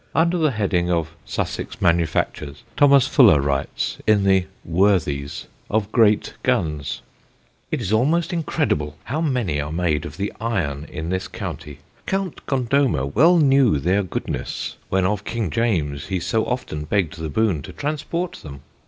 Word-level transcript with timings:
Under 0.15 0.39
the 0.39 0.49
heading 0.49 0.89
of 0.89 1.15
Sussex 1.25 1.79
manufactures, 1.79 2.63
Thomas 2.75 3.05
Fuller 3.07 3.39
writes, 3.39 3.99
in 4.07 4.23
the 4.23 4.47
Worthies, 4.65 5.45
of 5.69 5.91
great 5.91 6.33
guns: 6.41 7.03
"It 7.69 7.81
is 7.81 7.93
almost 7.93 8.33
incredible 8.33 8.97
how 9.03 9.21
many 9.21 9.61
are 9.61 9.71
made 9.71 10.05
of 10.07 10.17
the 10.17 10.33
Iron 10.41 10.85
in 10.85 11.09
this 11.11 11.27
County. 11.27 11.77
Count 12.07 12.43
Gondomer 12.47 13.05
well 13.05 13.37
knew 13.37 13.77
their 13.77 14.01
goodness, 14.01 14.75
when 14.89 15.05
of 15.05 15.23
King 15.23 15.51
James 15.51 16.07
he 16.07 16.19
so 16.19 16.47
often 16.47 16.85
begg'd 16.85 17.19
the 17.19 17.29
boon 17.29 17.61
to 17.61 17.71
transport 17.71 18.33
them. 18.41 18.61